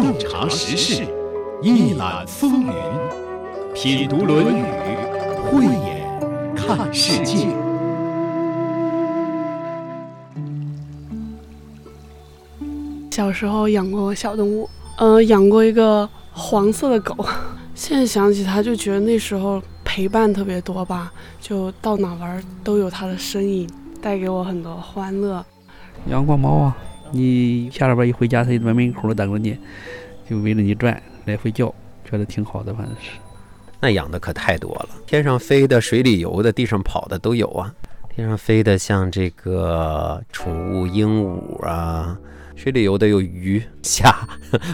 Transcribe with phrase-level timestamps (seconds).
[0.00, 1.04] 洞察时事，
[1.60, 2.72] 一览风云，
[3.74, 4.62] 品读《论语》，
[5.50, 7.48] 慧眼看世界。
[13.10, 17.16] 小时候养过小动物，呃，养过一个黄色的狗。
[17.74, 23.68] 现在想起它，就觉得那时候陪伴特别多吧，就到哪玩都有它的身影，
[24.00, 25.44] 带给我很多欢乐。
[26.08, 26.76] 养过猫啊，
[27.10, 29.56] 你下了班一回家，它就在门口等着你，
[30.28, 31.72] 就围着你转，来回叫，
[32.04, 33.12] 觉得挺好的，反正是。
[33.80, 37.74] 那养的可太多了，天上飞的、水里游的、地上跑的都有啊。
[38.08, 42.18] 天上飞的像这个宠物鹦鹉啊，
[42.56, 44.14] 水里游的有鱼、虾、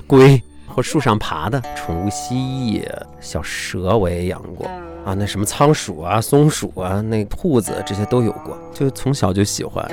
[0.06, 0.42] 龟。
[0.66, 2.82] 或树上爬的宠物蜥蜴、
[3.20, 4.66] 小蛇我也养过
[5.04, 9.88] 啊，那什么仓鼠啊、松鼠啊、那兔子这些都有过，就从小就喜欢。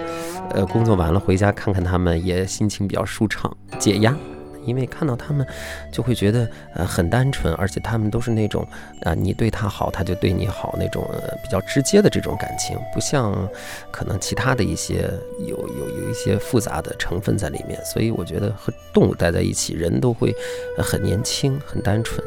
[0.54, 4.16] 呃，工作完了回家看看它们，也心情比较舒畅，解压。
[4.64, 5.44] 因为看到他们，
[5.91, 8.63] 就会觉得呃很单纯，而且他们都是那种
[9.02, 11.04] 啊你对他好，他就对你好那种
[11.41, 13.34] 比较直接的这种感情，不像
[13.90, 17.84] 可能其他的一些有有有一些复杂的成分在里面。
[17.84, 20.32] 所以我觉得和动物待在一起，人都会
[20.77, 22.24] 很年轻、很单纯。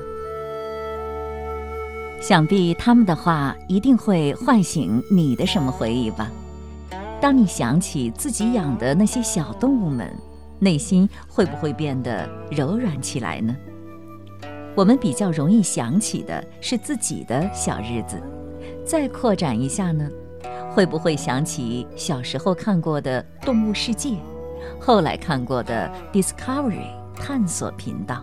[2.20, 6.32] 想必他们的话一定会唤醒你的什么回忆吧？
[7.24, 10.14] 当你想起自己养的那些小动物们。
[10.58, 13.56] 内心会不会变得柔软起来呢？
[14.74, 18.22] 我们比较容易想起的是自己的小日子，
[18.84, 20.06] 再扩展一下呢，
[20.70, 24.10] 会不会想起小时候看过的《动物世界》，
[24.78, 28.22] 后来看过的 Discovery 探索频道？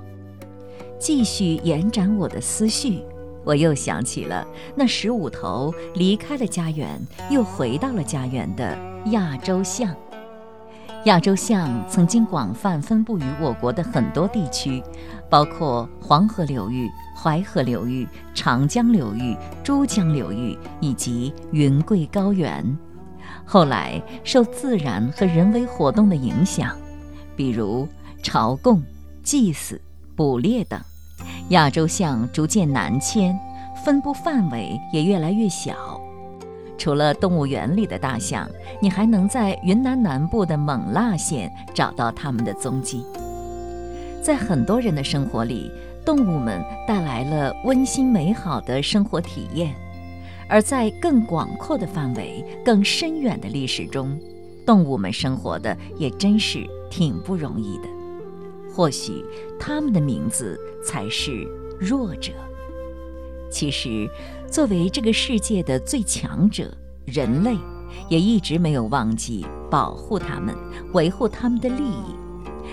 [1.00, 3.02] 继续延展我的思绪，
[3.44, 8.78] 我又想起了那十五头离开了家园又回到了家园的
[9.12, 9.96] 亚洲象。
[11.06, 14.84] 亚洲象曾经广泛分布于我国的很多地区，
[15.28, 22.64] 包括黄河流域、淮河流域、长江流域、珠江流域以及云贵高原。
[23.44, 26.78] 后来受自然和人为活动的影响，
[27.36, 27.88] 比如
[28.22, 28.84] 朝贡、
[29.24, 29.82] 祭祀、
[30.16, 30.80] 捕猎等，
[31.50, 33.38] 亚洲象逐渐南迁，
[33.84, 35.74] 分布范围也越来越小。
[36.78, 38.50] 除了动物园里的大象，
[38.82, 43.06] 你还能在云南南部的勐腊县找到它们的踪迹。
[44.24, 45.72] 在很多人的生活里，
[46.04, 49.70] 动物们带来了温馨美好的生活体验；
[50.50, 54.20] 而在更广阔的范围、更深远的历史中，
[54.66, 58.01] 动物们生活的也真是挺不容易的。
[58.74, 59.26] 或许，
[59.60, 61.48] 他们的名字才是
[61.80, 62.32] 弱者。
[63.50, 64.10] 其实，
[64.50, 66.72] 作为这个世界的最强者，
[67.06, 67.58] 人类
[68.10, 70.56] 也一直没有忘记保护它们、
[70.94, 72.16] 维护它们的利益。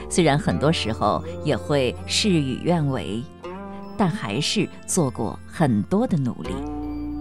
[0.08, 3.22] 虽然很多时候也会事与愿违，
[3.96, 6.77] 但还是做过很多的努力。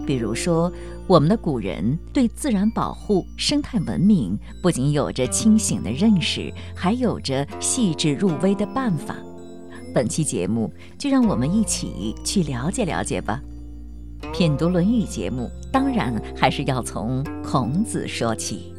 [0.08, 0.72] 比如说，
[1.06, 9.14] 我们的古人对自然保护、生态文明不仅有着清醒的认识，还有着细致入微的办法。
[9.94, 13.38] 本期节目，就让我们一起去了解了解吧。
[14.32, 18.72] 品读《论语》节目，当然还是要从孔子说起。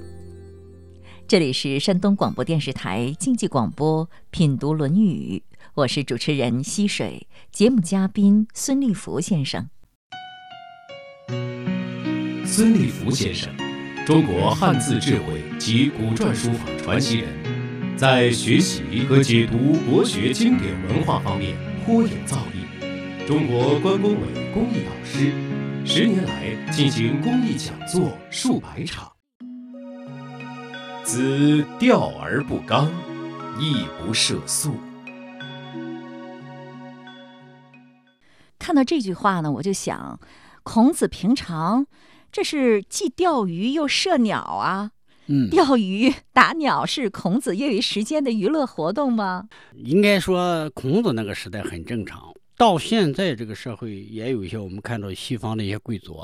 [1.28, 5.44] 这里是山东广播电视台经济广播《品读论语》，
[5.76, 9.70] 我是主持人溪水，节目嘉宾孙立福先生。
[12.46, 13.50] 孙立福先生，
[14.06, 17.30] 中国汉字智慧及古篆书法传奇人，
[17.96, 23.28] 在学习和解读国学经典文化方面颇有造诣。
[23.28, 25.32] 中国关工委公益导师，
[25.86, 29.12] 十年来进行公益讲座数百场。
[31.04, 32.90] 子钓而不刚，
[33.60, 34.76] 亦不涉宿。
[38.58, 40.20] 看到这句话呢，我就想，
[40.64, 41.86] 孔子平常
[42.32, 44.92] 这是既钓鱼又射鸟啊。
[45.32, 49.48] 嗯，钓鱼打鸟是孔子业余时间的娱乐活动吗？
[49.76, 52.34] 应该说，孔子那个时代很正常。
[52.58, 56.20] 到现在这个社会，也有一些我们看到西方的一些贵族，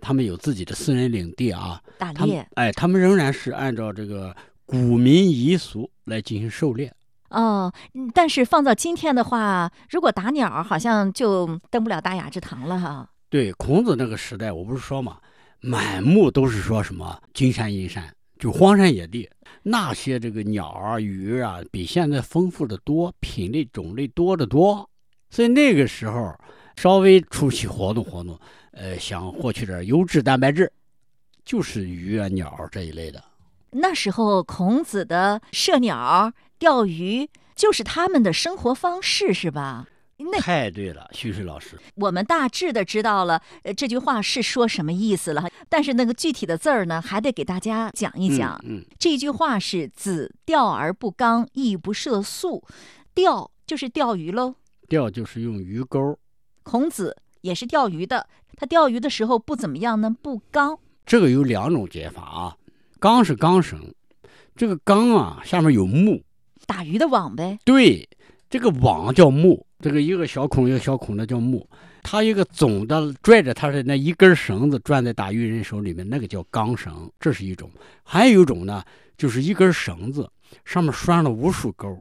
[0.00, 2.44] 他们有自己的私人领地啊，打猎。
[2.54, 4.34] 哎，他们仍然是按照这个
[4.66, 6.92] 古民遗俗来进行狩猎。
[7.30, 7.72] 哦，
[8.12, 13.08] 但是放到今天的话，如果打鸟，好像就登不了大雅之堂了哈。
[13.34, 15.18] 对，孔子那个时代，我不是说嘛，
[15.58, 19.28] 满目都是说什么金山银山，就荒山野地，
[19.64, 24.88] 那些这个鸟啊、鱼啊，比现在丰富的多，品类种类多得多。
[25.30, 26.32] 所以那个时候，
[26.76, 28.38] 稍微出去活动活动，
[28.70, 30.72] 呃，想获取点优质蛋白质，
[31.44, 33.20] 就是鱼啊、鸟这一类的。
[33.72, 39.88] 那时候孔子的射鸟、钓鱼，就是他们的生活方式，是吧？
[40.30, 41.78] 那太对了，徐水老师。
[41.96, 45.48] 我们大致的知道了，呃，这句话是说什么意思了。
[45.68, 48.58] 但是那个具体的字儿呢，还得给大家讲一讲。
[48.64, 52.64] 嗯，这句话是“子钓而不刚，亦不涉宿”。
[53.14, 54.54] 钓就是钓鱼喽。
[54.88, 56.18] 钓就是用鱼钩。
[56.62, 58.26] 孔子也是钓鱼的，
[58.56, 60.14] 他钓鱼的时候不怎么样呢？
[60.22, 60.78] 不刚。
[61.04, 62.56] 这个有两种解法啊。
[62.98, 63.94] 刚是纲绳，
[64.56, 66.22] 这个纲啊下面有木，
[66.66, 67.58] 打鱼的网呗。
[67.64, 68.08] 对，
[68.54, 69.66] 这个网叫木。
[69.80, 71.68] 这个一个小孔一个小孔的叫木，
[72.04, 77.68] 它一个总的拽着它的那一根绳子转在打鱼人手里面，那个叫钢绳，这是一种。
[78.04, 78.80] 还有一种呢，
[79.18, 80.30] 就是一根绳子
[80.64, 82.00] 上面拴了无数钩，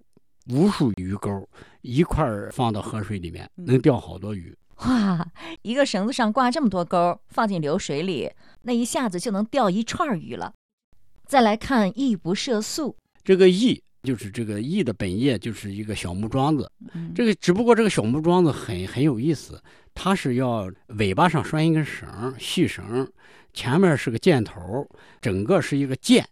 [0.51, 1.49] 无数鱼钩
[1.81, 4.55] 一块儿放到河水里面，能钓好多鱼。
[4.85, 5.27] 哇，
[5.63, 8.29] 一个绳子上挂这么多钩，放进流水里，
[8.61, 10.53] 那一下子就能钓一串鱼了。
[11.25, 12.95] 再来看“易不涉宿”，
[13.25, 13.81] 这个“易”。
[14.03, 16.69] 就是这个义的本业就是一个小木桩子，
[17.15, 19.61] 这个只不过这个小木桩子很很有意思，
[19.93, 23.09] 它是要尾巴上拴一根绳，细绳，
[23.53, 24.85] 前面是个箭头，
[25.21, 26.27] 整个是一个箭，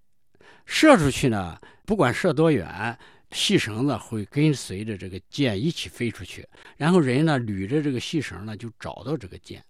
[0.65, 2.97] 射出去呢，不管射多远，
[3.31, 6.45] 细绳子会跟随着这个箭一起飞出去，
[6.75, 9.63] 然后人呢捋着这个细绳呢就找到这个箭，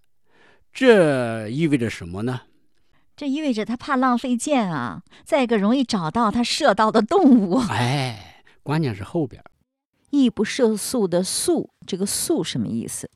[0.72, 2.40] 这意味着什么呢？
[3.14, 5.02] 这意味着他怕浪费箭啊！
[5.24, 7.58] 再一个，容易找到他射到的动物。
[7.70, 9.42] 哎，关键是后边
[10.10, 13.08] “易不射宿”的“宿”，这个“宿”什么意思？“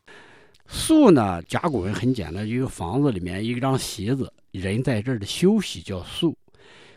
[0.69, 1.43] 宿”呢？
[1.43, 6.37] 甲骨文很简单，一个房子里面一张席子，人在这儿的休息叫“宿”，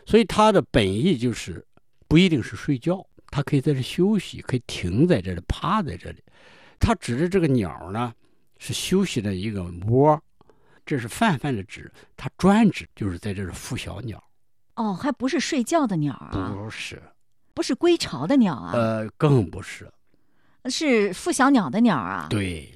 [0.04, 1.64] 所以它的本意就是
[2.06, 6.22] 不一定是睡觉，它可以在这休息，可以停在这里，趴在这里。
[6.78, 8.12] 它指的这个鸟呢，
[8.58, 10.20] 是休息的一个窝。
[10.84, 14.22] 这是泛泛的指，它专指就是在这儿孵小鸟。
[14.76, 16.54] 哦，还不是睡觉的鸟啊？
[16.54, 17.02] 不是，
[17.52, 18.72] 不是归巢的鸟啊？
[18.72, 19.90] 呃，更不是，
[20.66, 22.26] 是孵小鸟的鸟啊？
[22.30, 22.72] 对，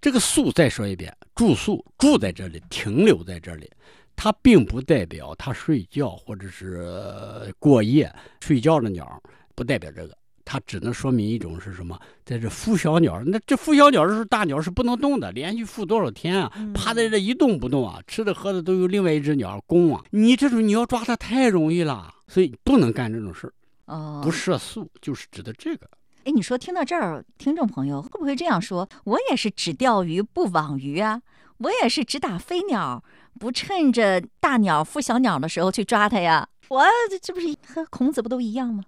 [0.00, 3.70] 这个宿再说一遍，住宿住在这里，停留在这里，
[4.14, 9.22] 它并不代表它睡觉或者是过夜睡觉的鸟，
[9.54, 10.16] 不代表这个。
[10.50, 20.02] 它只能说明一种是什么，在这孵小鸟，那这孵小鸟的时候，大鸟是不能动的，连续孵多少天啊，趴在这一动不动啊，吃的喝的都有另外一只鸟供啊。
[20.10, 23.52] 你这种你要抓它太容易了，所以不能干这种事儿。
[23.84, 25.86] 哦，不涉宿就是指的这个。
[26.24, 28.88] 哎，你说听到这儿，听众朋友会不会这样说？
[29.04, 31.20] 我也是只钓鱼不网鱼啊，
[31.58, 33.04] 我也是只打飞鸟，
[33.38, 36.48] 不趁着大鸟孵小鸟的时候去抓它呀。
[36.68, 36.84] 我
[37.20, 38.84] 这不是和孔子不都一样吗？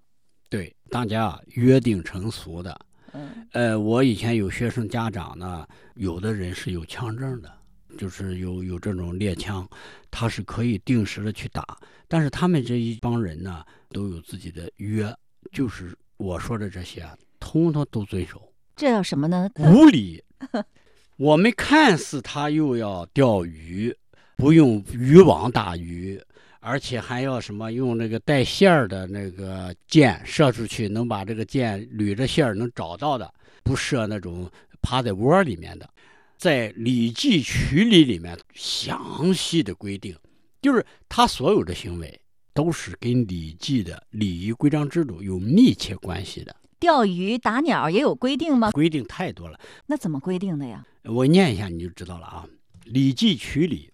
[0.51, 2.79] 对，大家约定成俗的。
[3.13, 7.51] 嗯，呃，我以前有学生家长呢，有的人是有枪证的，
[7.97, 9.67] 就是有有这种猎枪，
[10.11, 11.79] 他是可以定时的去打。
[12.09, 15.17] 但是他们这一帮人呢，都有自己的约，
[15.53, 17.09] 就是我说的这些，
[17.39, 18.53] 通通都遵守。
[18.75, 19.49] 这叫什么呢？
[19.57, 20.23] 无理。
[21.17, 23.97] 我们看似他又要钓鱼，
[24.37, 26.21] 不用渔网打鱼。
[26.63, 34.49] 而且还要什么用那个带线儿的那个箭射出去，能把这个箭捋着线儿能找到的，不射那种
[34.83, 35.89] 趴在窝里面的。
[36.37, 40.15] 在《礼记曲礼》里面详细的规定，
[40.61, 42.21] 就是他所有的行为
[42.53, 46.55] 都是跟《礼记》的礼仪规章制度有密切关系的。
[46.79, 48.71] 钓鱼打鸟也有规定吗？
[48.71, 49.59] 规定太多了。
[49.87, 50.85] 那怎么规定的呀？
[51.05, 52.47] 我念一下你就知道了啊，
[52.85, 53.91] 《礼记曲礼》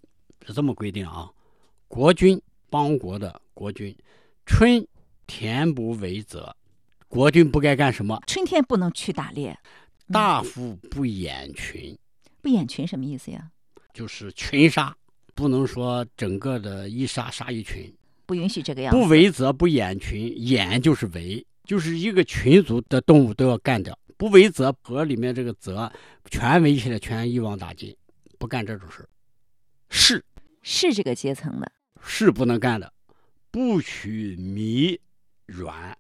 [0.47, 1.31] 是这么规定啊，
[1.87, 2.41] 国君。
[2.69, 3.97] 邦国的国君，
[4.45, 4.87] 春
[5.27, 6.55] 田不为泽，
[7.09, 8.21] 国君不该干什么？
[8.27, 9.59] 春天不能去打猎。
[10.13, 11.99] 大夫不掩群，
[12.41, 13.51] 不掩群什么意思呀？
[13.93, 14.97] 就是群杀，
[15.35, 17.93] 不能说整个的一杀杀一群，
[18.25, 19.01] 不允许这个样子。
[19.01, 23.99] 不为则不掩群，掩就是围，就是一个群族的动物都要干掉。
[24.17, 25.91] 不为泽，河里面这个则
[26.31, 27.97] 全围起来，全一网打尽，
[28.39, 29.09] 不干这种事
[29.91, 30.25] 是
[30.63, 31.73] 是这个阶层的。
[32.07, 32.93] 是不能干的，
[33.51, 34.99] 不取麋
[35.47, 35.97] 卵，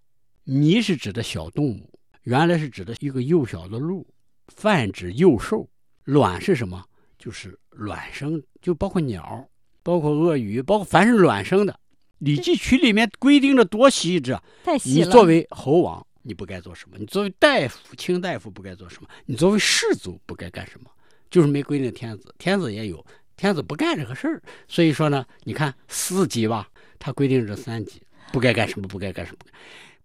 [0.47, 4.07] 麋是指的小动物，原来是指的一个幼小的鹿，
[4.49, 5.69] 泛指幼兽。
[6.05, 6.85] 卵是什么？
[7.19, 9.45] 就是卵生，就包括鸟，
[9.83, 11.73] 包括鳄鱼，包括凡是卵生的。
[12.19, 14.43] 《礼记曲》里面规定的多细致啊！
[14.65, 15.07] 太细了。
[15.07, 16.97] 你作为猴王，你不该做什么？
[16.97, 19.09] 你作为大夫、卿大夫不该做什么？
[19.27, 20.91] 你作为士族不该干什么？
[21.29, 23.05] 就是没规定天子，天子也有。
[23.37, 28.01] 天子不干这个事儿，所以说呢，你看四级吧，他规定这三级，
[28.33, 29.39] 不该干什么，不该干什么，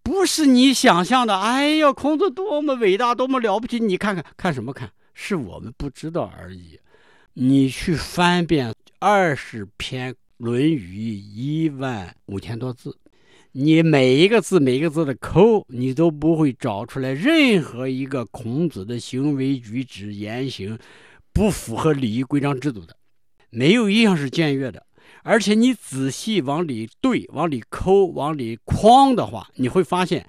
[0.03, 1.39] 不是你想象的。
[1.39, 3.79] 哎呀，孔子多么伟大，多么了不起！
[3.79, 4.91] 你看看看什么看？
[5.13, 6.79] 是我们不知道而已。
[7.33, 12.97] 你去翻遍二十篇《论语》，一万五千多字，
[13.53, 20.77] 你每一个字每一个字的抠，你都不会找出来任何一个孔子的行为举止言行
[21.31, 22.95] 不符合礼仪规章制度的，
[23.51, 24.83] 没有一样是僭越的。
[25.23, 30.25] 而且你仔细往里对、往里抠、往里框的话，你会发现，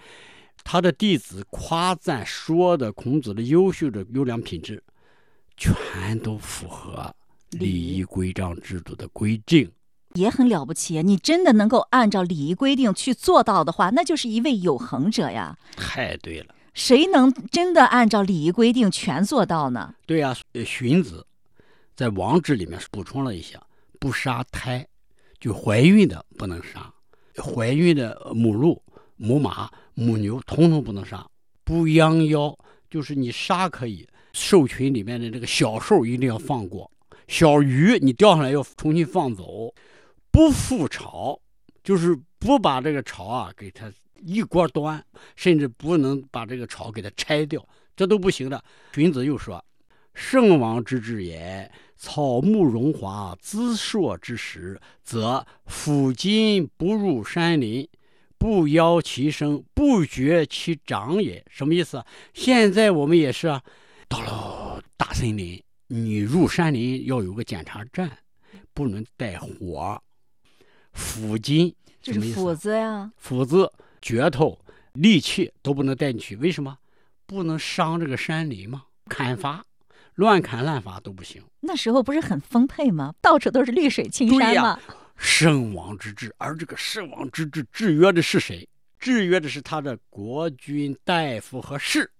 [0.62, 4.82] 他的弟子夸赞说的孔子的优秀的优良品质，
[5.56, 7.10] 全都符合
[7.52, 9.70] 礼仪规章制度的规定。
[10.14, 11.02] 也很了不起。
[11.02, 15.56] 你真的能够按照礼仪规定去做到的话，那就是一位有恒者呀。
[15.74, 19.94] 太对了，谁能真的按照礼仪规定全做到呢？
[20.04, 21.26] 对呀、呃荀子
[21.94, 23.62] 在《王志》里面补充了一下，
[24.00, 24.86] 不杀胎，
[25.38, 26.92] 就怀孕的不能杀，
[27.36, 28.82] 怀孕的母鹿、
[29.16, 31.28] 母马、母牛统统不能杀，
[31.64, 32.56] 不殃妖，
[32.88, 36.90] 就是你杀可以，兽群里面的这个小兽一定要放过，
[37.28, 39.72] 小鱼你钓上来要重新放走，
[40.30, 41.38] 不覆巢，
[41.84, 43.92] 就是不把这个巢啊给它
[44.24, 45.04] 一锅端，
[45.36, 47.62] 甚至不能把这个巢给它拆掉，
[47.94, 48.64] 这都不行的。
[48.94, 49.62] 荀子又说。
[50.14, 57.88] 圣王之治也，草木荣华，姿硕之时，则抚今不入山林，
[58.36, 61.44] 不邀其声，不绝其长也。
[61.48, 62.06] 什么意思啊？
[62.34, 63.62] 现在我们也是啊，
[64.08, 68.10] 到了大森林，你入山林要有个检查站，
[68.74, 70.02] 不能带火。
[70.94, 72.54] 抚今这是斧？
[72.54, 73.10] 子呀。
[73.16, 74.58] 斧子、镢头、
[74.92, 76.76] 利器都不能带进去，为什么？
[77.24, 79.64] 不能伤这个山林嘛，砍伐。
[80.14, 81.42] 乱砍滥伐都不行。
[81.60, 83.14] 那时候不是很丰沛吗？
[83.20, 84.78] 到处都是绿水青山嘛。
[85.16, 88.68] 圣王之治，而这个圣王之治制约的是谁？
[88.98, 92.10] 制约的是他的国君、大夫和士，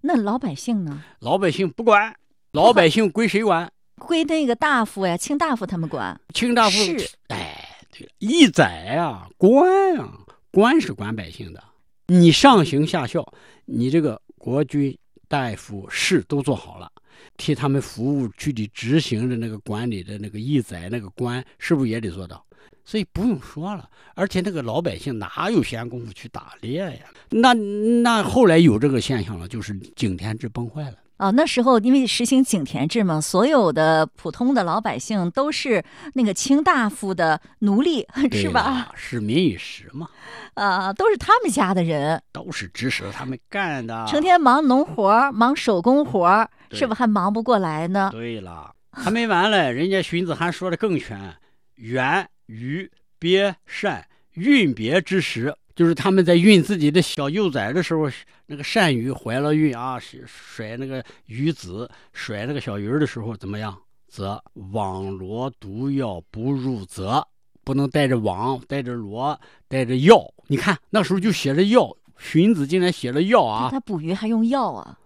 [0.00, 1.02] 那老百姓呢？
[1.20, 2.14] 老百姓不管，
[2.52, 3.70] 老百姓归谁管？
[3.96, 6.18] 归那个大夫呀、卿大夫他们管。
[6.32, 10.12] 卿大夫是，哎，对了，义宰啊，官啊，
[10.50, 11.62] 官是管百姓的。
[12.06, 13.26] 你上行下效，
[13.66, 14.96] 你这个国君、
[15.28, 16.90] 大夫、士都做好了，
[17.36, 22.44] 替他们服务、具体执行的那个管理的那个义宰那个官，是不是也得做到？
[22.86, 26.98] 所以不用说了，而且那个老百姓哪有闲工夫去打猎呀？
[27.30, 30.98] 那那后来有这个现象了，就是井田制崩坏了。
[31.16, 35.82] 哦，那时候因为实行井田制嘛，所有的普通的老百姓都是
[36.14, 38.60] 那个卿大夫的奴隶，是吧？
[38.60, 38.92] 了？
[38.96, 40.08] 是民以食嘛，
[40.54, 44.04] 啊，都是他们家的人，都是指使他们干的。
[44.08, 48.08] 成天忙农活、忙手工活是不是还忙不过来呢？
[48.12, 51.34] 对了，还没完嘞，人家荀子还说的更全，
[51.76, 58.10] 源于鳖善运别之时，就是他们在运自己的小幼崽的时候，
[58.46, 63.76] 那个鳝鱼怀了孕啊，是甩那个鱼子，甩那个小鱼儿的时候怎么样？
[64.06, 64.40] 则
[64.72, 67.26] 网罗毒药不入则，
[67.64, 70.24] 不能带着网，带着罗，带着药。
[70.46, 73.70] 你看那时候就写着药，荀子竟然写了药啊！
[73.72, 74.96] 他捕鱼还用药啊？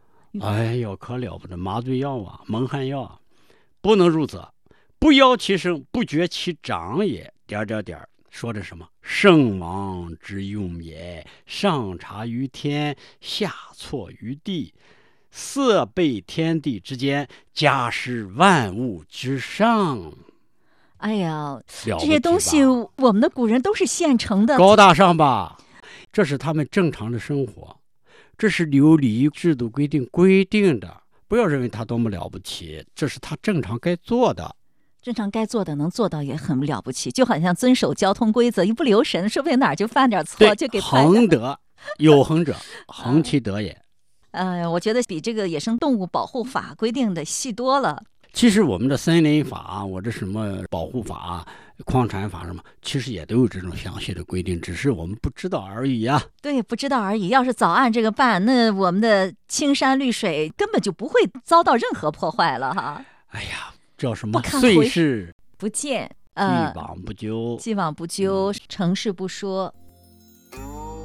[0.41, 3.19] 哎呦，可了不得，麻醉药啊，蒙汗药啊，
[3.81, 4.53] 不能入则，
[4.99, 7.33] 不邀其声，不觉其长也。
[7.47, 8.87] 点点点儿，说的什么？
[9.01, 14.75] 圣王之用也，上察于天，下错于地，
[15.31, 20.13] 色备天地之间，家施万物之上。
[20.99, 25.57] 哎呀，这些东西我们的古人都是现成的，高大上吧？
[26.13, 27.78] 这是他们正常的生活，
[28.39, 31.03] 这是由礼仪制度规定规定的。
[31.27, 34.55] 不要认为他多么了不起，这是他正常该做的。
[35.03, 41.11] 正常该做的能做到也很了不起，就好像遵守交通规则，一不留神，说不定哪儿就犯点错，就给判了。
[41.11, 41.59] 恒德，
[41.99, 42.57] 有恒者，
[42.89, 43.77] 恒其德也。
[44.31, 48.03] 哎呀，我觉得比这个野生动物保护法规定的细多了。
[48.33, 51.47] 其实我们的森林法，我这什么保护法、
[51.85, 56.23] 矿产法什么，其实也都有这种详细的规定，只是我们不知道而已啊。
[56.43, 57.29] 对，不知道而已。
[57.29, 63.05] 要是早按这个办，那我们的青山绿水根本就不会遭到任何破坏了哈。
[63.29, 64.43] 哎呀，叫什么？
[64.43, 67.57] 岁堪回事不见，既呃，往不咎。
[67.61, 69.73] 既往不咎，成事不说。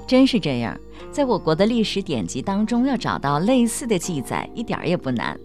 [0.05, 0.77] 真是这样，
[1.11, 5.39] 在我国的历史典籍当中，要找到类似的记载，一点儿也不难。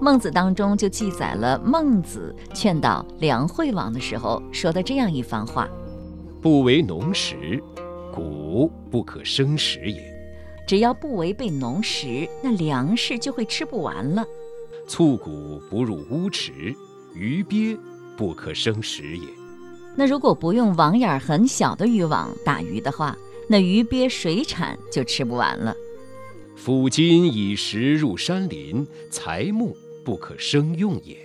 [0.00, 5.68] 孟子当中就记载了孟子劝导梁惠王的时候说的这样一番话：
[6.40, 7.62] 不为农时，
[8.12, 10.00] 谷不可生食也；
[10.66, 14.24] 只要不违背农时，那粮食就会吃不完了。
[14.88, 16.74] 促谷不入乌池，
[17.14, 17.78] 鱼鳖
[18.16, 19.26] 不可生食也。
[19.94, 23.16] 那如果不用网眼儿很小的渔网打鱼的话，
[23.50, 25.74] 那鱼鳖水产就吃不完了。
[26.54, 31.18] 夫今以食入山林，材木不可生用也。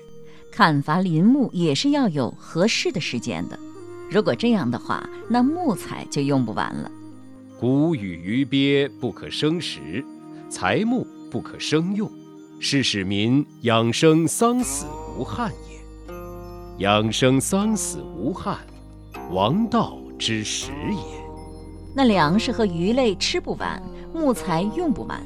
[0.52, 3.60] 砍伐林木也是要有合适的时间的。
[4.10, 6.92] 如果这样的话，那木材就用不完了。
[7.60, 10.04] 古语鱼鳖不可生食，
[10.50, 12.12] 材木不可生用，
[12.60, 16.16] 是使民养生丧死无憾也。
[16.80, 18.58] 养生丧死无憾，
[19.30, 21.25] 王道之始也。
[21.96, 23.82] 那粮食和鱼类吃不完，
[24.14, 25.20] 木材用不完，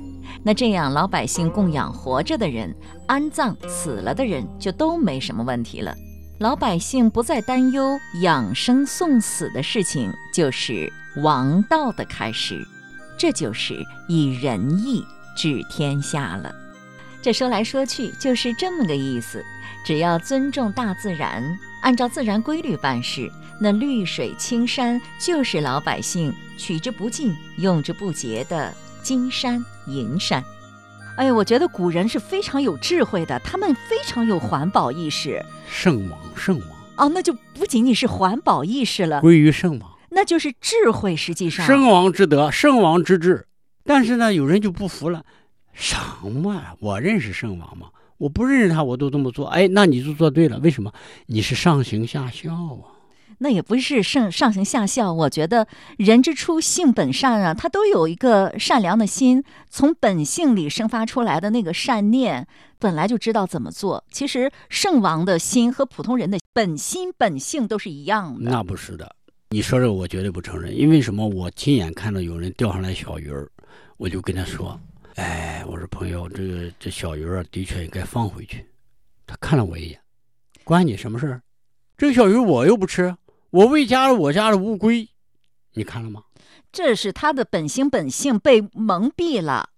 [0.43, 2.73] 那这样老百姓供养活着的人，
[3.07, 5.95] 安葬死了的人就都没什么问题了。
[6.37, 10.91] 老百姓不再担忧养生送死的事情，就是
[11.23, 12.63] 王道的开始。
[13.17, 13.75] 这就是
[14.07, 15.03] 以仁义
[15.35, 16.53] 治天下了。
[17.21, 19.43] 这说来说去就是这么个意思。
[19.85, 21.43] 只要尊重大自然，
[21.81, 30.43] 按照自然规律办事，那绿水青山就是老百姓取之不尽、用之不竭的金山银山。
[31.17, 35.43] 哎呀，我觉得古人是非常有智慧的，他们非常有环保意识。
[35.69, 41.15] 圣王，圣王哦，那就不仅仅是环保意识了，归于圣王，那就是智慧。
[41.15, 43.45] 实际上，圣王之德，圣王之治。
[43.83, 45.25] 但是呢，有人就不服了，
[45.73, 45.97] 什
[46.31, 46.61] 么？
[46.79, 47.87] 我认识圣王吗？
[48.19, 49.47] 我不认识他，我都这么做。
[49.47, 50.59] 哎，那你就做对了。
[50.59, 50.93] 为什么？
[51.25, 53.01] 你是上行下效啊。
[53.41, 55.65] 那也不是上上行下效，我觉得
[55.97, 62.45] 人之初性本善啊，他都有一个善良的心，从本性里生发出来的那个善念，
[62.77, 64.03] 本来就知道怎么做。
[64.11, 68.51] 其实圣王的心和普通人的本心本性都是一样的。
[68.51, 69.09] 那不是的，
[69.51, 71.25] 你说这个我绝对不承认，因为什么？
[71.25, 73.49] 我亲眼看到有人钓上来小鱼儿，
[73.95, 74.77] 我就跟他说
[75.19, 78.65] ：“哎，我说朋友，这个这小鱼儿的确应该放回去。”
[79.27, 80.01] 他看了我一眼，
[80.63, 81.41] 关你什么事儿？
[81.97, 83.13] 这个小鱼我又不吃。
[83.49, 85.09] 我喂家了我家的乌龟，
[85.73, 86.23] 你看了吗？
[86.71, 89.69] 这是他的本性本性被蒙蔽了。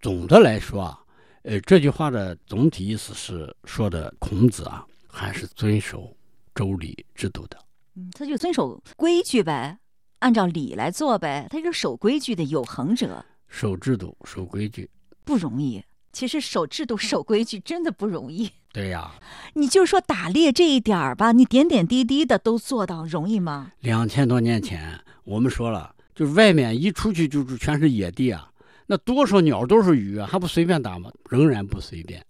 [0.00, 1.00] 总的来说啊，
[1.42, 6.16] 呃，这句话的总体意思是说的孔子啊，还是遵守
[6.54, 7.58] 周礼制度的。
[7.96, 9.76] 嗯，他就遵守规矩呗，
[10.20, 11.48] 按照礼来做呗。
[11.50, 13.26] 他是守规矩的有恒者。
[13.48, 14.88] 守制度、守规矩
[15.24, 15.82] 不容易。
[16.12, 18.50] 其实守制度、守规矩真的不容易。
[18.72, 19.12] 对呀，
[19.54, 23.72] 你就说打猎这一点儿吧，你点点滴滴的都做到，容易吗？
[23.80, 28.50] 两千多年前，我们说了，就是外面一出去就是全是野地啊，
[28.86, 31.10] 那多少鸟都是鱼啊，还不随便打吗？
[31.28, 32.24] 仍然不随便。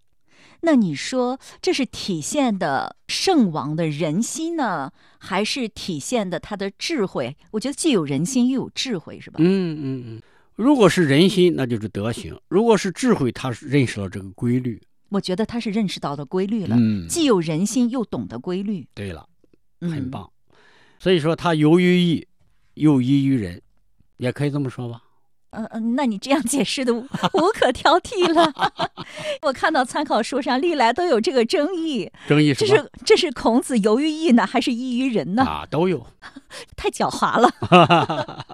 [0.61, 7.37] 那你说这是体现的圣王的人心呢，还是体现的他的智慧？
[7.53, 9.37] 我觉得既有人心又有智慧，是吧？
[9.39, 10.23] 嗯嗯嗯。
[10.59, 14.83] 如果是人心，那就是德行；如果是智慧，他是认识了这个规律。
[15.09, 16.77] 我觉得他是认识到的规律了，
[17.09, 18.85] 既有人心，又懂得规律。
[18.93, 19.25] 对了，
[19.81, 20.29] 很棒。
[20.99, 22.27] 所以说他由于义，
[22.75, 23.63] 又依于人，
[24.17, 25.01] 也可以这么说吧。
[25.51, 27.07] 嗯嗯，那你这样解释的 无
[27.55, 28.53] 可挑剔了。
[29.43, 35.45] 我看到参考书上历来都有这个争议，争议这是这是孔子由于义呢，还是依于人呢？
[35.45, 36.05] 啊，都有。
[36.77, 38.45] 太狡猾了。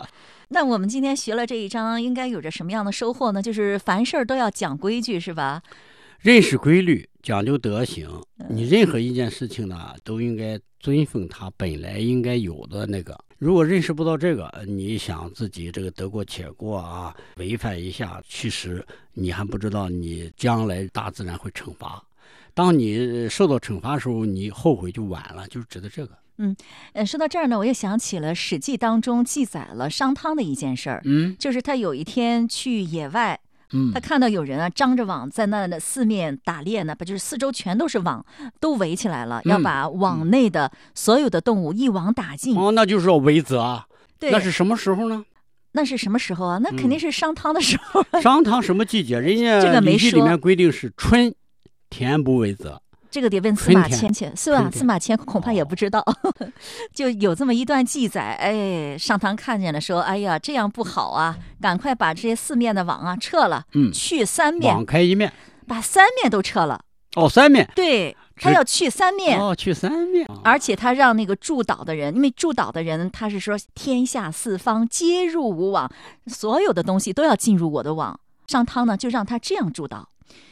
[0.55, 3.43] 那我们今天学了这一章，应该有着什么样的收获呢？
[3.43, 5.61] 就是凡事都要讲规矩，是吧？
[6.21, 8.09] 认识规律，讲究德行。
[8.49, 13.19] 你任何一件事情呢，都应该尊奉它本来应该有的那个。
[13.39, 22.01] 如果认识不到这个，你想自己这个得过且过啊，违反一下，其实你还不知道你将来大自然会惩罚。
[22.55, 26.17] 当你受到惩罚的时候，你后悔就晚了，就是指的这个。
[26.39, 26.55] 嗯，
[26.93, 31.01] 呃，说到这儿呢，我又想起了《史记》当中记载了商汤的一件事儿。
[31.05, 33.41] 嗯，就是他有一天去野外。
[33.93, 38.25] 他看到有人啊，张着网在那四面打猎呢，不就是四周全都是网，
[38.61, 42.57] 都围起来了，要把网内的所有的动物一网打尽。
[42.57, 43.83] 哦，那就是说围泽。
[44.21, 45.25] 对，那是什么时候呢？
[45.73, 46.59] 那是什么时候啊？
[46.63, 48.05] 那肯定是商汤的时候。
[48.23, 49.19] 商汤什么季节？
[49.19, 51.35] 人家《礼记》里面规定是春，
[51.91, 52.81] 田不为泽。
[53.15, 54.69] 这个得问司马迁去，是吧？
[54.73, 56.05] 司马迁恐怕也不知道，
[56.93, 58.33] 就有这么一段记载。
[58.33, 65.33] 哎，上堂看见了，说：“哎呀，这样不好啊，赶快把这些四面的网啊撤了，嗯，去三面，网开一面，
[65.65, 66.81] 把三面都撤了。
[67.15, 75.89] 哦，三面，对他要去三面，哦，去三面，而且他让那个筑岛的人，因为筑岛的人他是说天下四方皆入吾网，
[76.27, 78.19] 所有的东西都要进入我的网。
[78.49, 80.09] 上汤呢，就让他这样筑岛，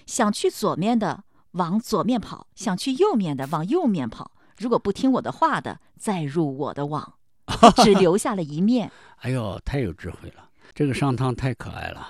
[0.06, 4.32] 想去左面的。”往左面跑，想去右面的往右面跑。
[4.58, 7.14] 如果不听我的话的，再入我的网，
[7.82, 8.90] 只留下了一面。
[9.20, 10.48] 哎呦，太有智慧了！
[10.74, 12.08] 这个商汤太可爱了。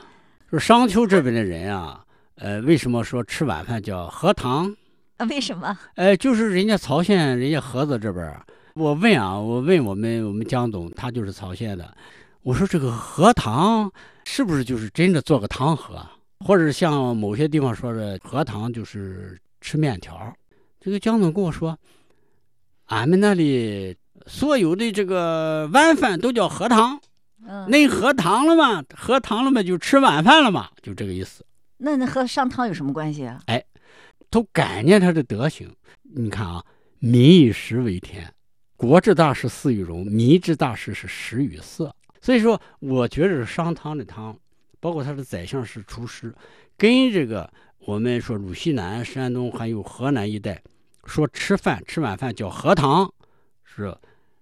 [0.51, 2.05] 说商丘这边的人啊，
[2.37, 4.75] 呃，为什么说吃晚饭叫喝堂？
[5.17, 5.79] 啊，为什么？
[5.95, 8.41] 呃，就是人家曹县，人家菏泽这边。
[8.75, 11.95] 我问啊，我问我们我们江总，他就是曹县的。
[12.43, 13.91] 我说这个喝堂
[14.25, 16.05] 是不是就是真的做个汤喝？
[16.45, 20.33] 或者像某些地方说的，喝汤就是吃面条。
[20.81, 21.79] 这个江总跟我说，
[22.87, 27.01] 俺们那里所有的这个晚饭都叫喝汤。
[27.45, 31.45] 嗯，那喝汤了嘛，喝汤了嘛，就吃晚饭了嘛，就这个意思。
[31.79, 33.43] 那那和上汤有什么关系啊？
[33.47, 33.65] 哎
[34.31, 35.69] 都感念他的德行。
[36.03, 36.65] 你看啊，
[37.01, 38.33] 民以食为天，
[38.77, 41.95] 国之大事祀与戎，民之大事是食与色。
[42.21, 44.37] 所以说，我觉得商汤的汤，
[44.83, 46.35] 包括他的宰相是厨师，
[46.77, 50.61] 跟这个我们说鲁西南、山东还有河南一带
[51.05, 53.09] 说吃饭吃晚饭叫喝汤，
[53.65, 53.97] 是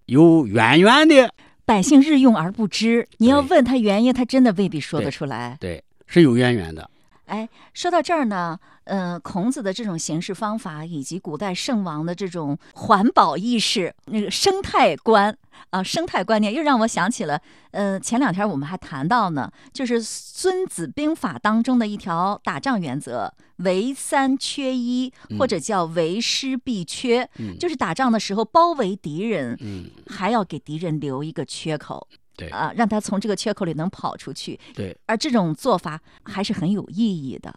[0.06, 1.30] 有渊源的。
[1.66, 5.58] 百姓日用而不知，你要问他原因，他真的未必说得出来。
[5.60, 6.90] 对，是有渊源的。
[7.30, 15.36] 哎，说到这儿呢，呃，孔子的这种行事方法，以及古代圣王的这种环保意识、那个生态观
[15.70, 17.40] 啊，生态观念，又让我想起了，
[17.70, 27.56] 呃，前两天我们还谈到呢，就是《孙子兵法》当中的一条打仗原则：围三缺一，或者叫围师必缺，嗯。
[27.60, 32.08] 就是打仗的时候包围敌人，嗯，还要给敌人留一个缺口。
[32.40, 34.58] 对啊，让他从这个缺口里能跑出去。
[34.74, 37.54] 对，而这种做法还是很有意义的。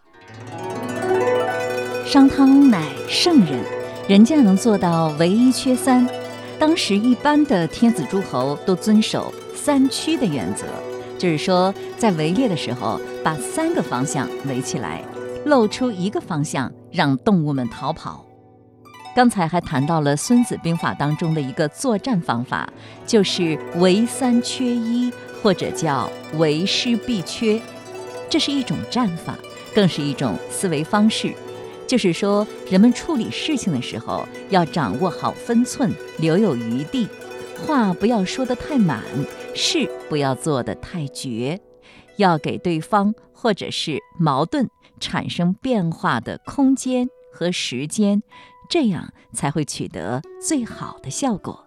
[2.06, 3.64] 商汤乃圣人，
[4.08, 6.06] 人家能做到唯一缺三。
[6.58, 10.66] 当时一般的天子诸侯都遵守三区的原则，
[11.18, 15.02] 就是说在围猎的时候，把三个方向围起来，
[15.46, 18.23] 露出一个方向，让动物们逃跑。
[19.14, 22.68] 刚才还谈到了《孙子兵法》当中的一个作战方法，
[23.06, 27.60] 就是围三缺一，或者叫围师必缺。
[28.28, 29.38] 这是一种战法，
[29.72, 31.32] 更是一种思维方式。
[31.86, 37.06] 就是说，人们处理事情的时候要掌握好分寸，留有余地，
[37.64, 39.00] 话不要说得太满，
[39.54, 41.60] 事不要做得太绝，
[42.16, 48.22] 要给对方或者是矛盾产生变化的空间和时间，
[48.68, 51.66] 这样才会取得最好的效果。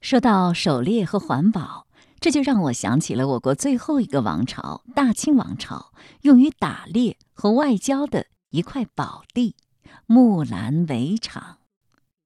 [0.00, 1.86] 说到狩猎和环保，
[2.20, 5.92] 这就让我想起了我国最后一个王朝——大清王朝，
[6.22, 9.56] 用于打猎和外交的一块宝地——
[10.06, 11.58] 木兰围场。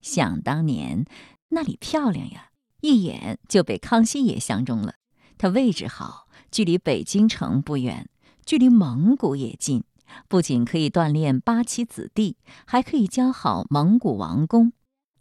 [0.01, 1.05] 想当年，
[1.49, 4.95] 那里漂亮呀，一眼就被康熙爷相中了。
[5.37, 8.09] 它位置好，距离北京城不远，
[8.47, 9.83] 距离蒙古也近，
[10.29, 12.37] 不仅可以锻炼八旗子弟，
[12.67, 14.73] 还可以教好蒙古王公。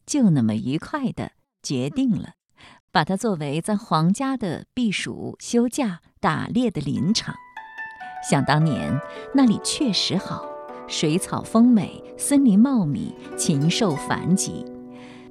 [0.05, 2.33] 就那么愉快的决定了。
[2.91, 7.33] 把它作为在皇家的避暑、休假、打猎的林场。
[8.29, 9.01] 想当年，
[9.33, 10.45] 那里确实好，
[10.87, 14.63] 水草丰美，森林茂密，禽兽繁集，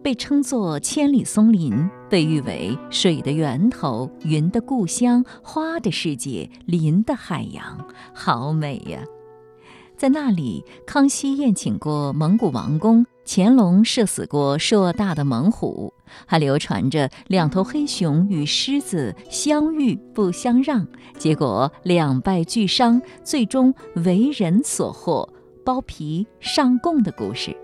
[0.02, 9.04] 被称作“千里松林”，被誉为“水的源头、云的故乡、花的世界、林的海洋”，好美呀！
[10.02, 15.94] 在那里，康熙宴请过蒙古王公，乾隆射死过硕大的猛虎，
[16.26, 20.84] 还流传着两头黑熊与狮子相遇不相让，
[21.18, 23.72] 结果两败俱伤，最终
[24.04, 25.32] 为人所获，
[25.64, 27.56] 剥皮上供的故事。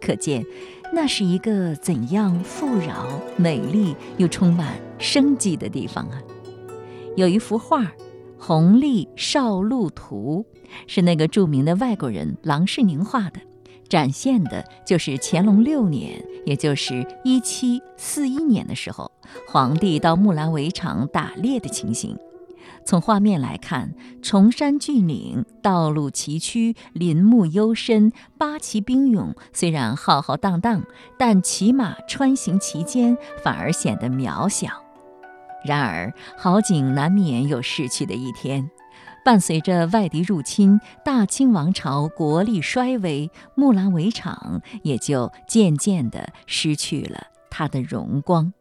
[0.00, 0.46] 可见，
[0.94, 6.22] 那是一个怎样富饶、美丽又充满生机的地方啊！
[7.16, 7.82] 有一幅画，
[8.38, 10.46] 《红历少路图》。
[10.86, 13.40] 是那个著名的外国人郎世宁画的，
[13.88, 19.10] 展现的就是乾隆六年，也就是一七四一年的时候，
[19.48, 22.16] 皇帝到木兰围场打猎的情形。
[22.84, 30.82] 从画面来看，崇山峻岭，道路崎岖，林木幽深，八旗兵勇虽然浩浩荡荡，
[31.18, 34.68] 但骑马穿行其间，反而显得渺小。
[35.64, 38.70] 然而，好景难免有逝去的一天。
[39.24, 48.52] 伴随着外敌入侵，大清王朝国力衰微，木兰围场也就渐渐地失去了它的荣光。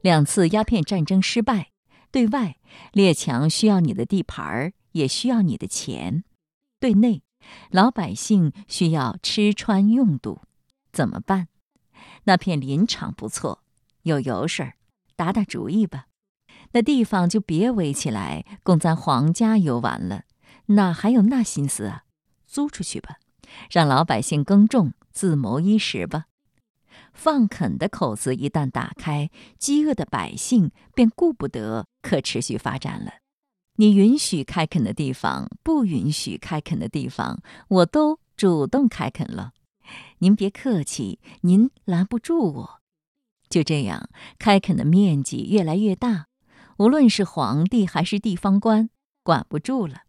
[0.00, 1.70] 两次鸦片战争失败，
[2.10, 2.56] 对外
[2.92, 6.22] 列强需要你的地盘儿，也需要你的钱；
[6.78, 7.22] 对内，
[7.70, 10.42] 老百姓需要吃穿用度，
[10.92, 11.48] 怎么办？
[12.24, 13.62] 那片林场不错，
[14.02, 14.74] 有油水儿，
[15.16, 16.06] 打打主意吧。
[16.74, 20.24] 那地方就别围起来供咱皇家游玩了，
[20.66, 22.02] 哪还有那心思啊？
[22.46, 23.18] 租出去吧，
[23.70, 26.26] 让老百姓耕种，自谋衣食吧。
[27.12, 33.14] 放垦的口子一旦打开，饥饿的百姓便顾不得可持续发展了。
[33.76, 39.52] 你允许开垦的地方，不允许开垦的地方，我都主动开垦了。
[40.18, 42.80] 您别客气，您拦不住我。
[43.48, 44.08] 就这样，
[44.40, 46.26] 开垦的面积越来越大。
[46.78, 48.90] 无论是皇帝还是地方官，
[49.22, 50.02] 管不住了。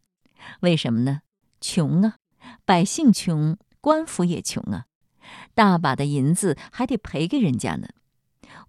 [0.62, 1.22] 为什么呢？
[1.62, 2.18] 穷啊，
[2.66, 4.86] 百姓穷，官府也穷啊，
[5.54, 7.90] 大把的银子还得赔给人家呢。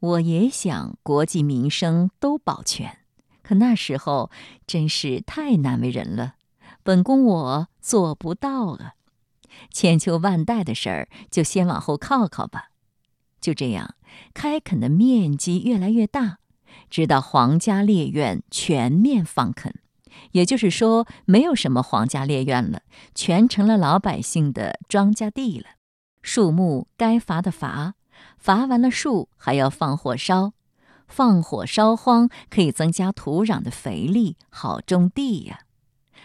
[0.01, 2.99] 我也想国计民生都保全，
[3.43, 4.31] 可那时候
[4.67, 6.35] 真是太难为人了，
[6.83, 8.95] 本宫我做不到啊。
[9.71, 12.71] 千秋万代的事儿，就先往后靠靠吧。
[13.41, 13.95] 就这样，
[14.35, 16.39] 开垦的面积越来越大，
[16.91, 19.75] 直到皇家猎院全面放垦，
[20.33, 22.83] 也就是说，没有什么皇家猎院了，
[23.15, 25.67] 全成了老百姓的庄稼地了。
[26.23, 27.95] 树木该伐的伐，
[28.39, 30.53] 伐完了树还要放火烧，
[31.07, 35.61] 放火烧荒可以增加土壤的肥力，好种地呀。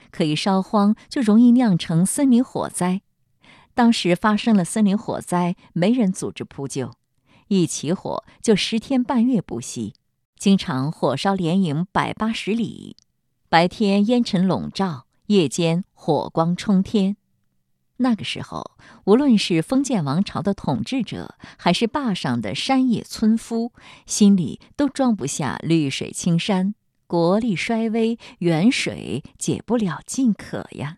[0.10, 3.02] 可以烧荒，就容易酿成森林火灾。
[3.74, 6.92] 当时发生了森林火灾，没人组织扑救，
[7.48, 9.94] 一起火就十天半月不息，
[10.42, 12.96] 经常火烧连营百八十里，
[13.48, 17.16] 白天烟尘笼罩，夜间火光冲天。
[17.98, 18.72] 那个时候，
[19.04, 23.72] 无论是封建王朝的统治者，还是坝上的山野村夫，
[24.08, 26.74] 心里都装不下绿水青山，
[27.06, 30.98] 国力衰微，远水解不了近渴呀。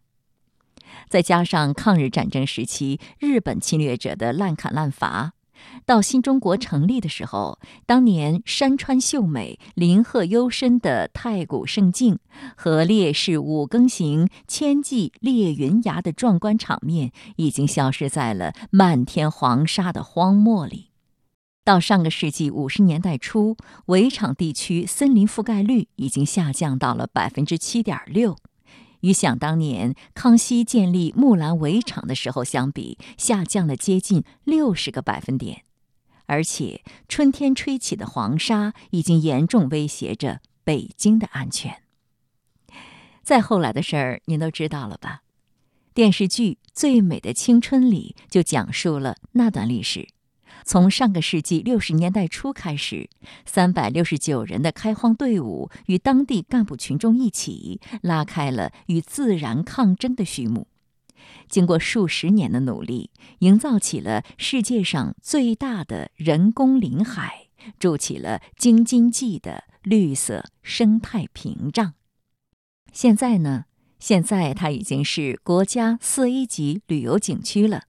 [1.10, 5.34] 再加上抗日战争时期日本侵略者的滥砍滥伐，
[5.86, 12.20] 到新中国成立的时候，当年山川秀美、林壑幽深的太古胜境
[12.56, 20.90] 和烈士五更行、千骑猎云崖的壮观场面，已经消失在了漫天黄沙的荒漠里。
[21.66, 28.36] 到上个世纪五十年代初，围场地区森林覆盖率已经下降到了百分之七点六。
[29.04, 35.64] 与想当年康熙建立木兰围场的时候相比，下降了接近六十个百分点，
[36.26, 41.84] 而且春天吹起的黄沙已经严重威胁着北京的安全。
[43.24, 45.24] 再后来的事儿，您都知道了吧？
[45.94, 50.08] 电视剧《最美的青春》里就讲述了那段历史。
[50.66, 53.10] 从上个世纪六十年代初开始，
[53.46, 60.68] 三百六十九人的开荒队伍与当地干部群众一起，拉开了与自然抗争的序幕。
[61.48, 67.48] 经过数十年的努力，营造起了世界上最大的人工林海，
[67.80, 71.94] 筑起了京津冀的绿色生态屏障。
[72.92, 73.66] 现在呢，
[74.00, 77.84] 现在它已经是国家四 A 级旅游景区了。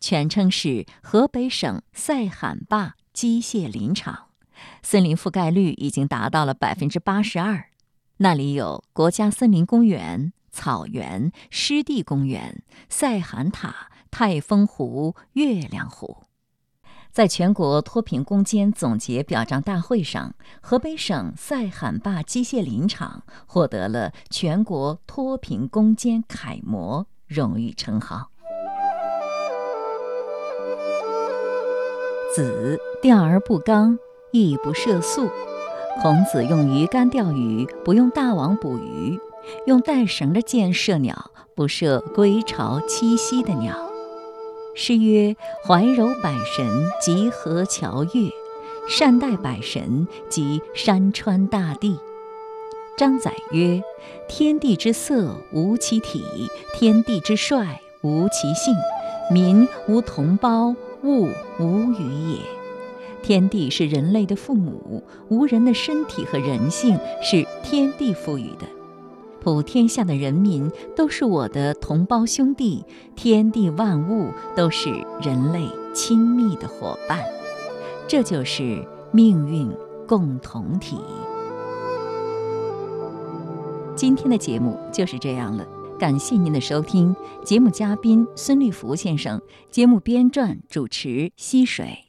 [0.00, 4.26] 全称是河北省塞罕坝机械林场，
[4.82, 7.70] 森林覆盖率已经达到了百分之八十二。
[8.18, 16.24] 那里有国家森林公园、草原、湿地公园、塞罕塔、太峰湖、月亮湖。
[17.10, 28.30] 在全国脱贫攻坚总结表彰大会上，河北省塞罕坝机械林场获得了全国脱贫攻坚楷模荣誉称号。
[32.36, 33.98] 子钓而不刚，
[34.30, 35.30] 亦不涉宿。
[36.02, 39.18] 孔子用鱼竿钓鱼，不用大网捕鱼；
[39.64, 43.74] 用带绳的箭射鸟，不射归巢栖息的鸟。
[44.74, 45.34] 诗曰
[45.66, 46.66] ：“怀柔百神，
[47.00, 48.28] 集河桥月；
[48.86, 51.98] 善待百神，集山川大地。”
[52.98, 53.82] 张载曰
[54.28, 56.20] ：“天地之色，无其体；
[56.74, 58.74] 天地之帅，无其性。
[59.32, 60.74] 民无同胞。”
[61.06, 62.38] 物无语也。
[63.22, 68.66] 天地是人类的父母，无人的身体和人性是天地赋予的。
[69.40, 74.90] 普天下的人民都是我的同胞兄弟，天地万物都是
[75.22, 77.20] 人类亲密的伙伴。
[78.08, 79.70] 这就是命运
[80.06, 80.98] 共同体。
[83.94, 85.66] 今天的节目就是这样了。
[85.98, 92.04] 感谢您的收听，节目嘉宾孙立福先生，节目编撰主持溪水。